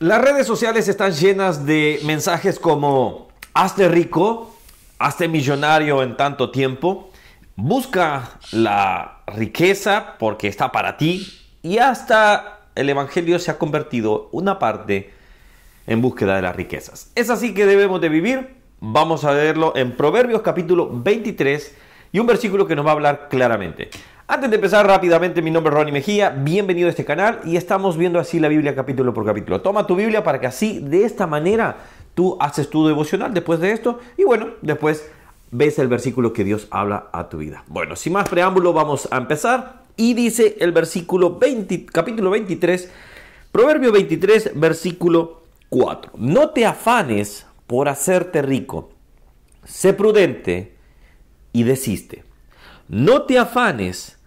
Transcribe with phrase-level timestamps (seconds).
[0.00, 4.54] Las redes sociales están llenas de mensajes como hazte rico,
[5.00, 7.10] hazte millonario en tanto tiempo,
[7.56, 11.26] busca la riqueza porque está para ti
[11.64, 15.12] y hasta el Evangelio se ha convertido una parte
[15.88, 17.10] en búsqueda de las riquezas.
[17.16, 18.54] Es así que debemos de vivir.
[18.78, 21.74] Vamos a verlo en Proverbios capítulo 23
[22.12, 23.90] y un versículo que nos va a hablar claramente.
[24.30, 27.96] Antes de empezar rápidamente, mi nombre es Ronnie Mejía, bienvenido a este canal y estamos
[27.96, 29.62] viendo así la Biblia capítulo por capítulo.
[29.62, 31.78] Toma tu Biblia para que así, de esta manera,
[32.12, 35.10] tú haces tu devocional después de esto y bueno, después
[35.50, 37.64] ves el versículo que Dios habla a tu vida.
[37.68, 42.92] Bueno, sin más preámbulo, vamos a empezar y dice el versículo 20, capítulo 23,
[43.50, 46.12] Proverbio 23, versículo 4.
[46.18, 48.90] No te afanes por hacerte rico,
[49.64, 50.76] sé prudente
[51.54, 52.24] y desiste.
[52.88, 54.17] No te afanes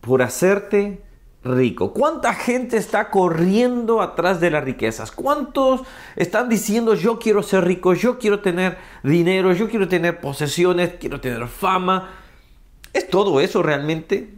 [0.00, 1.02] por hacerte
[1.42, 1.92] rico.
[1.92, 5.10] ¿Cuánta gente está corriendo atrás de las riquezas?
[5.10, 5.82] ¿Cuántos
[6.16, 11.20] están diciendo yo quiero ser rico, yo quiero tener dinero, yo quiero tener posesiones, quiero
[11.20, 12.10] tener fama?
[12.92, 14.34] ¿Es todo eso realmente?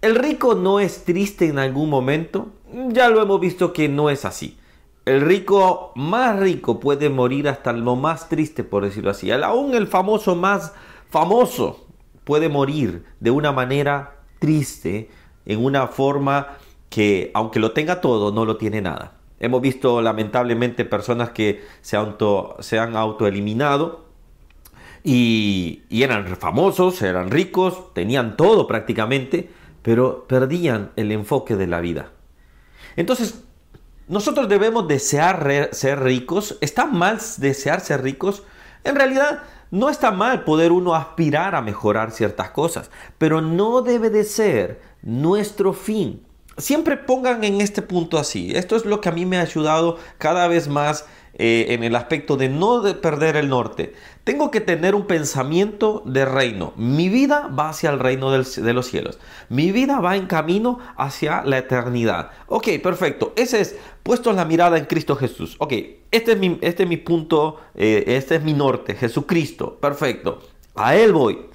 [0.00, 2.50] ¿El rico no es triste en algún momento?
[2.88, 4.58] Ya lo hemos visto que no es así.
[5.04, 9.30] El rico más rico puede morir hasta lo más triste, por decirlo así.
[9.30, 10.72] Aún el famoso más
[11.08, 11.86] famoso
[12.24, 15.08] puede morir de una manera triste
[15.46, 16.58] en una forma
[16.90, 19.12] que, aunque lo tenga todo, no lo tiene nada.
[19.38, 24.04] Hemos visto lamentablemente personas que se, auto, han autoeliminado
[25.04, 29.48] y, y eran famosos, eran ricos, tenían todo prácticamente,
[29.82, 32.10] pero perdían el enfoque de la vida.
[32.96, 33.44] Entonces,
[34.08, 36.58] nosotros debemos desear ser ricos.
[36.60, 38.42] ¿Está mal desear ser ricos?
[38.84, 44.10] En realidad, no está mal poder uno aspirar a mejorar ciertas cosas, pero no debe
[44.10, 46.22] de ser nuestro fin.
[46.58, 48.52] Siempre pongan en este punto así.
[48.54, 51.96] Esto es lo que a mí me ha ayudado cada vez más eh, en el
[51.96, 53.94] aspecto de no perder el norte.
[54.24, 56.74] Tengo que tener un pensamiento de reino.
[56.76, 59.18] Mi vida va hacia el reino de los cielos.
[59.48, 62.30] Mi vida va en camino hacia la eternidad.
[62.48, 63.32] Ok, perfecto.
[63.34, 65.56] Ese es puesto la mirada en Cristo Jesús.
[65.58, 65.72] Ok,
[66.10, 69.78] este es mi, este es mi punto, eh, este es mi norte, Jesucristo.
[69.80, 70.40] Perfecto.
[70.74, 71.46] A Él voy.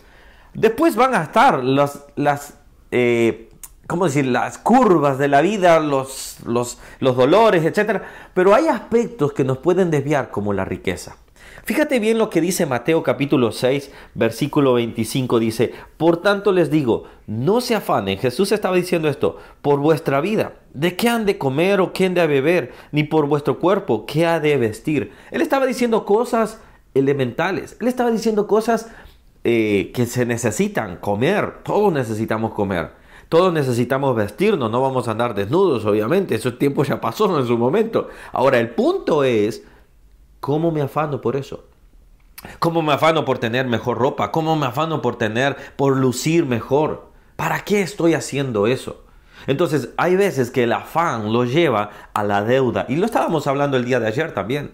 [0.53, 2.55] Después van a estar las, las
[2.89, 3.46] eh,
[3.87, 8.01] ¿cómo decir?, las curvas de la vida, los, los, dolores, etc.
[8.33, 11.17] Pero hay aspectos que nos pueden desviar, como la riqueza.
[11.63, 15.39] Fíjate bien lo que dice Mateo capítulo 6, versículo 25.
[15.39, 18.17] Dice, por tanto les digo, no se afanen.
[18.19, 20.53] Jesús estaba diciendo esto, por vuestra vida.
[20.73, 22.71] ¿De qué han de comer o qué han de beber?
[22.93, 25.11] Ni por vuestro cuerpo, ¿qué ha de vestir?
[25.31, 26.61] Él estaba diciendo cosas
[26.93, 27.75] elementales.
[27.81, 28.89] Él estaba diciendo cosas
[29.43, 31.63] eh, que se necesitan comer.
[31.63, 32.91] Todos necesitamos comer.
[33.29, 37.57] Todos necesitamos vestirnos, no vamos a andar desnudos, obviamente, ese tiempo ya pasó en su
[37.57, 38.07] momento.
[38.31, 39.63] Ahora, el punto es,
[40.39, 41.65] ¿cómo me afano por eso?
[42.59, 44.31] ¿Cómo me afano por tener mejor ropa?
[44.31, 47.07] ¿Cómo me afano por tener, por lucir mejor?
[47.35, 49.03] ¿Para qué estoy haciendo eso?
[49.45, 52.85] Entonces, hay veces que el afán lo lleva a la deuda.
[52.87, 54.71] Y lo estábamos hablando el día de ayer también.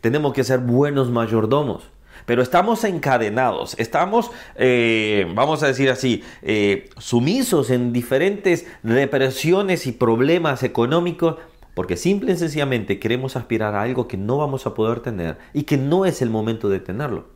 [0.00, 1.90] Tenemos que ser buenos mayordomos
[2.26, 9.92] pero estamos encadenados, estamos, eh, vamos a decir así, eh, sumisos en diferentes depresiones y
[9.92, 11.36] problemas económicos
[11.74, 15.62] porque simple y sencillamente queremos aspirar a algo que no vamos a poder tener y
[15.62, 17.28] que no es el momento de tenerlo.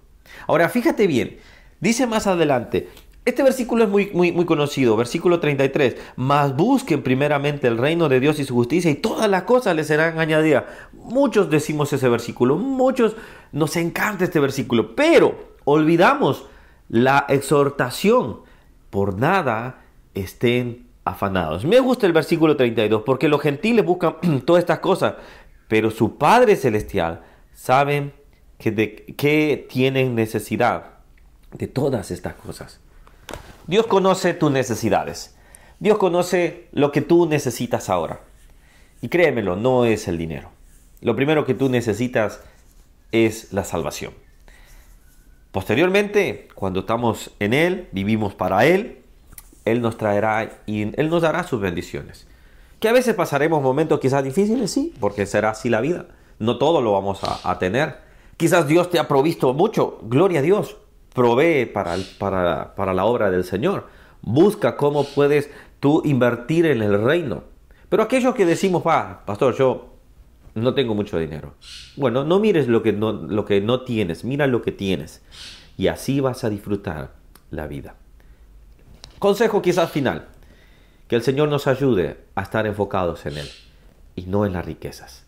[0.48, 1.38] Ahora, fíjate bien,
[1.78, 2.88] dice más adelante,
[3.24, 5.96] este versículo es muy, muy, muy conocido, versículo 33.
[6.16, 9.86] Mas busquen primeramente el reino de Dios y su justicia y todas las cosas les
[9.86, 10.64] serán añadidas.
[10.92, 13.14] Muchos decimos ese versículo, muchos
[13.52, 16.46] nos encanta este versículo, pero olvidamos
[16.88, 18.40] la exhortación.
[18.90, 19.84] Por nada
[20.14, 21.64] estén afanados.
[21.64, 25.14] Me gusta el versículo 32 porque los gentiles buscan todas estas cosas,
[25.68, 27.22] pero su Padre Celestial
[27.54, 28.12] sabe
[28.58, 30.98] que, de, que tienen necesidad
[31.52, 32.80] de todas estas cosas.
[33.66, 35.36] Dios conoce tus necesidades.
[35.78, 38.20] Dios conoce lo que tú necesitas ahora.
[39.00, 40.50] Y créemelo, no es el dinero.
[41.00, 42.40] Lo primero que tú necesitas
[43.12, 44.14] es la salvación.
[45.52, 49.02] Posteriormente, cuando estamos en Él, vivimos para Él,
[49.64, 52.26] Él nos traerá y Él nos dará sus bendiciones.
[52.80, 56.06] Que a veces pasaremos momentos quizás difíciles, sí, porque será así la vida.
[56.38, 57.98] No todo lo vamos a, a tener.
[58.36, 60.76] Quizás Dios te ha provisto mucho, gloria a Dios,
[61.12, 63.88] provee para, para, para la obra del Señor.
[64.22, 65.50] Busca cómo puedes
[65.80, 67.44] tú invertir en el reino.
[67.88, 69.92] Pero aquellos que decimos, va, pastor, yo
[70.54, 71.54] no tengo mucho dinero.
[71.96, 75.22] Bueno, no mires lo que no, lo que no tienes, mira lo que tienes.
[75.76, 77.12] Y así vas a disfrutar
[77.50, 77.96] la vida.
[79.18, 80.28] Consejo quizás final.
[81.08, 83.48] Que el Señor nos ayude a estar enfocados en Él
[84.16, 85.26] y no en las riquezas.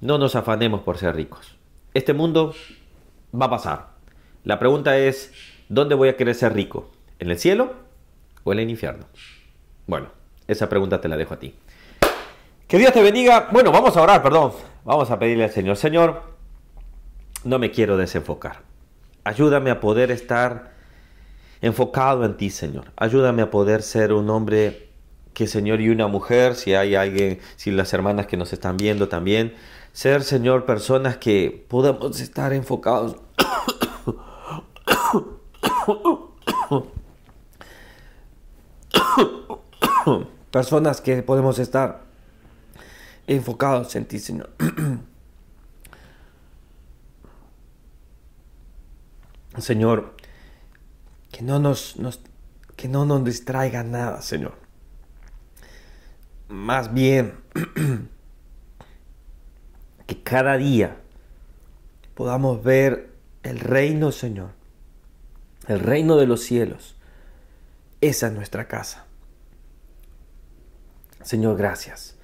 [0.00, 1.56] no nos afanemos por ser ricos.
[1.92, 2.54] Este mundo
[3.34, 3.89] va a pasar.
[4.44, 5.32] La pregunta es,
[5.68, 6.90] ¿dónde voy a querer ser rico?
[7.18, 7.74] ¿En el cielo
[8.44, 9.04] o en el infierno?
[9.86, 10.08] Bueno,
[10.46, 11.54] esa pregunta te la dejo a ti.
[12.66, 13.48] Que Dios te bendiga.
[13.52, 14.52] Bueno, vamos a orar, perdón.
[14.84, 15.76] Vamos a pedirle al Señor.
[15.76, 16.22] Señor,
[17.44, 18.62] no me quiero desenfocar.
[19.24, 20.72] Ayúdame a poder estar
[21.60, 22.92] enfocado en ti, Señor.
[22.96, 24.88] Ayúdame a poder ser un hombre
[25.34, 29.08] que, Señor, y una mujer, si hay alguien, si las hermanas que nos están viendo
[29.08, 29.54] también,
[29.92, 33.16] ser, Señor, personas que podamos estar enfocados.
[40.50, 42.02] personas que podemos estar
[43.26, 44.50] enfocados en ti, Señor.
[49.58, 50.14] Señor,
[51.30, 51.96] que no nos,
[52.76, 54.54] que no nos distraiga nada, Señor.
[56.48, 57.34] Más bien,
[60.06, 60.96] que cada día
[62.14, 63.10] podamos ver
[63.42, 64.52] el reino, Señor,
[65.70, 66.96] el reino de los cielos.
[68.00, 69.06] Esa es nuestra casa.
[71.22, 72.16] Señor, gracias.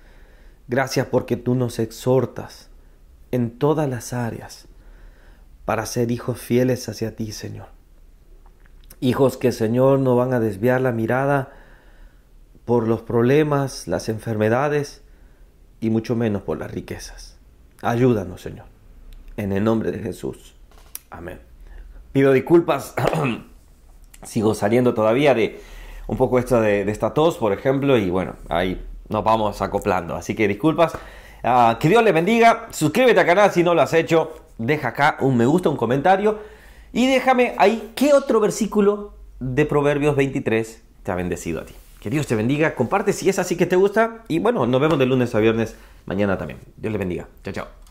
[0.66, 2.70] Gracias porque tú nos exhortas
[3.31, 4.66] en todas las áreas
[5.64, 7.69] para ser hijos fieles hacia ti, Señor.
[8.98, 11.52] Hijos que, Señor, no van a desviar la mirada
[12.64, 15.02] por los problemas, las enfermedades
[15.81, 17.37] y mucho menos por las riquezas.
[17.81, 18.66] Ayúdanos, Señor.
[19.37, 20.56] En el nombre de Jesús.
[21.10, 21.45] Amén.
[22.17, 22.95] Pido disculpas.
[24.23, 25.61] Sigo saliendo todavía de
[26.07, 30.17] un poco esto de, de esta tos, por ejemplo, y bueno, ahí nos vamos acoplando.
[30.17, 30.97] Así que disculpas.
[31.45, 32.69] Ah, que Dios le bendiga.
[32.71, 34.33] Suscríbete al canal si no lo has hecho.
[34.57, 36.39] Deja acá un me gusta, un comentario.
[36.95, 41.75] Y déjame ahí qué otro versículo de Proverbios 23 te ha bendecido a ti.
[42.01, 42.75] Que Dios te bendiga.
[42.75, 44.25] Comparte si es así que te gusta.
[44.29, 45.77] Y bueno, nos vemos de lunes a viernes
[46.07, 46.61] mañana también.
[46.79, 47.29] Dios le bendiga.
[47.45, 47.86] Chao, chao.